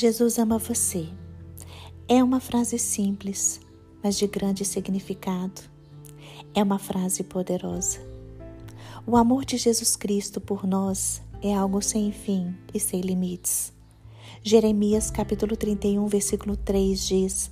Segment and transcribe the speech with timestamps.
[0.00, 1.08] Jesus ama você.
[2.06, 3.60] É uma frase simples,
[4.00, 5.60] mas de grande significado.
[6.54, 7.98] É uma frase poderosa.
[9.04, 13.72] O amor de Jesus Cristo por nós é algo sem fim e sem limites.
[14.40, 17.50] Jeremias capítulo 31, versículo 3 diz: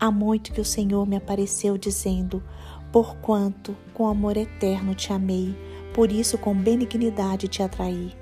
[0.00, 2.42] Há muito que o Senhor me apareceu dizendo:
[2.90, 5.54] Porquanto com amor eterno te amei,
[5.94, 8.12] por isso com benignidade te atraí.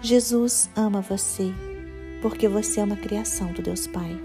[0.00, 1.52] Jesus ama você
[2.20, 4.20] porque você é uma criação do Deus Pai.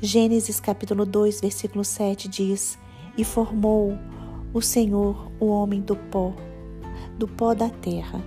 [0.00, 2.78] Gênesis capítulo 2, versículo 7 diz:
[3.16, 3.96] E formou
[4.52, 6.34] o Senhor o homem do pó,
[7.18, 8.20] do pó da terra,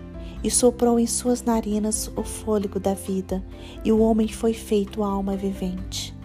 [0.43, 3.43] e soprou em suas narinas o fôlego da vida,
[3.83, 6.15] e o homem foi feito alma vivente.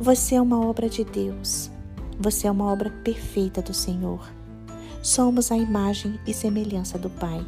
[0.00, 1.70] Você é uma obra de Deus.
[2.18, 4.28] Você é uma obra perfeita do Senhor.
[5.02, 7.44] Somos a imagem e semelhança do Pai.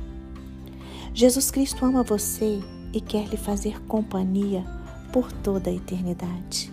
[1.14, 2.60] Jesus Cristo ama você
[2.92, 4.64] e quer lhe fazer companhia
[5.12, 6.72] por toda a eternidade.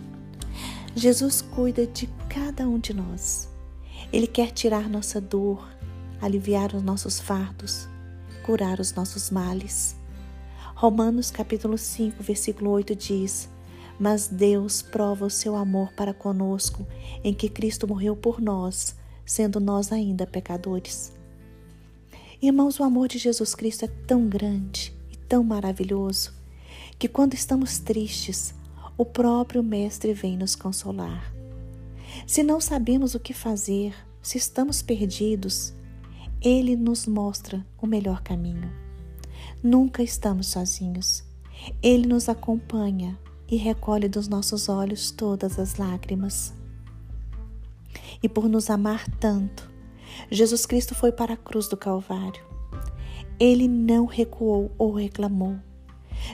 [0.95, 3.50] Jesus cuida de cada um de nós.
[4.11, 5.67] Ele quer tirar nossa dor,
[6.22, 7.88] aliviar os nossos fardos,
[8.45, 9.95] curar os nossos males.
[10.75, 13.50] Romanos capítulo 5, versículo 8 diz:
[14.00, 16.86] Mas Deus prova o seu amor para conosco
[17.23, 21.11] em que Cristo morreu por nós, sendo nós ainda pecadores.
[22.41, 24.94] Irmãos, o amor de Jesus Cristo é tão grande
[25.34, 26.31] tão maravilhoso
[27.00, 28.53] que quando estamos tristes,
[28.95, 31.34] o próprio Mestre vem nos consolar.
[32.28, 35.73] Se não sabemos o que fazer, se estamos perdidos,
[36.40, 38.72] Ele nos mostra o melhor caminho.
[39.64, 41.23] Nunca estamos sozinhos.
[41.81, 43.18] Ele nos acompanha
[43.50, 46.53] e recolhe dos nossos olhos todas as lágrimas.
[48.22, 49.68] E por nos amar tanto,
[50.30, 52.53] Jesus Cristo foi para a cruz do Calvário
[53.44, 55.58] ele não recuou ou reclamou.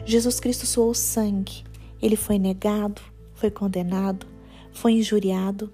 [0.06, 1.64] Jesus Cristo suou sangue.
[2.00, 3.02] Ele foi negado,
[3.34, 4.28] foi condenado,
[4.72, 5.74] foi injuriado,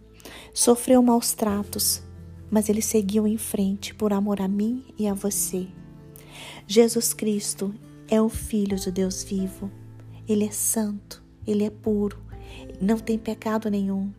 [0.53, 2.01] sofreu maus tratos,
[2.49, 5.67] mas ele seguiu em frente por amor a mim e a você.
[6.65, 7.75] Jesus Cristo
[8.07, 9.69] é o Filho de Deus vivo.
[10.25, 12.17] Ele é santo, ele é puro,
[12.79, 14.09] não tem pecado nenhum.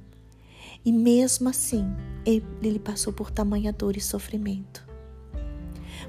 [0.85, 1.87] E mesmo assim,
[2.27, 4.86] ele passou por tamanha dor e sofrimento.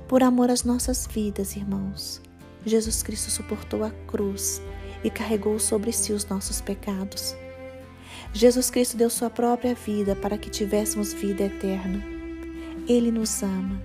[0.08, 2.22] Por amor às nossas vidas, irmãos,
[2.66, 4.62] Jesus Cristo suportou a cruz
[5.04, 7.36] e carregou sobre si os nossos pecados.
[8.34, 12.04] Jesus Cristo deu sua própria vida para que tivéssemos vida eterna.
[12.88, 13.82] Ele nos ama.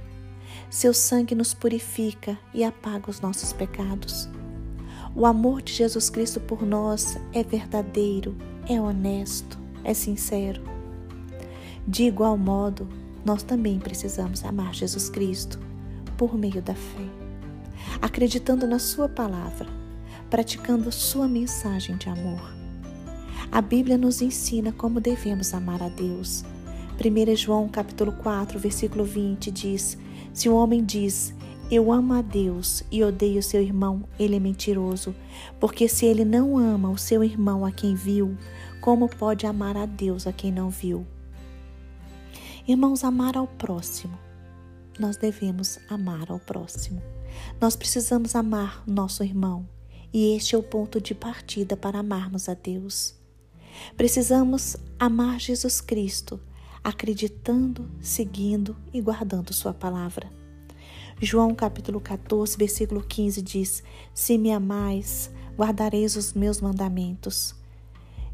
[0.70, 4.28] Seu sangue nos purifica e apaga os nossos pecados.
[5.14, 8.36] O amor de Jesus Cristo por nós é verdadeiro,
[8.68, 10.62] é honesto, é sincero.
[11.86, 12.88] De igual modo,
[13.24, 15.58] nós também precisamos amar Jesus Cristo
[16.22, 17.04] por meio da fé,
[18.00, 19.66] acreditando na Sua palavra,
[20.30, 22.40] praticando Sua mensagem de amor.
[23.50, 26.44] A Bíblia nos ensina como devemos amar a Deus.
[26.96, 29.98] 1 João capítulo 4, versículo 20 diz:
[30.32, 31.34] Se o um homem diz,
[31.68, 35.12] eu amo a Deus e odeio seu irmão, ele é mentiroso,
[35.58, 38.36] porque se ele não ama o seu irmão a quem viu,
[38.80, 41.04] como pode amar a Deus a quem não viu?
[42.64, 44.16] Irmãos, amar ao próximo
[44.98, 47.02] nós devemos amar ao próximo.
[47.60, 49.68] Nós precisamos amar nosso irmão,
[50.12, 53.14] e este é o ponto de partida para amarmos a Deus.
[53.96, 56.40] Precisamos amar Jesus Cristo,
[56.84, 60.30] acreditando, seguindo e guardando Sua palavra.
[61.20, 63.82] João capítulo 14, versículo 15 diz:
[64.12, 67.54] Se me amais, guardareis os meus mandamentos.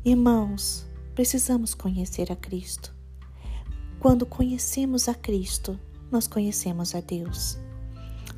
[0.05, 2.95] Irmãos, precisamos conhecer a Cristo.
[4.01, 5.79] Quando conhecemos a Cristo,
[6.11, 7.59] nós conhecemos a Deus.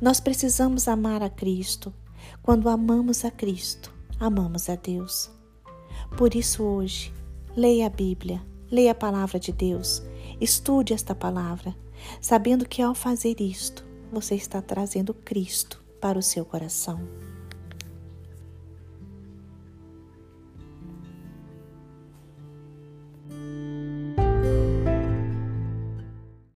[0.01, 1.93] Nós precisamos amar a Cristo.
[2.41, 5.29] Quando amamos a Cristo, amamos a Deus.
[6.17, 7.13] Por isso, hoje,
[7.55, 10.01] leia a Bíblia, leia a palavra de Deus,
[10.39, 11.75] estude esta palavra,
[12.19, 16.99] sabendo que ao fazer isto, você está trazendo Cristo para o seu coração.